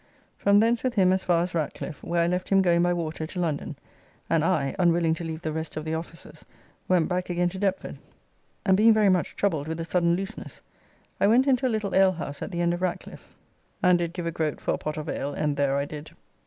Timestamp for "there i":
15.55-15.85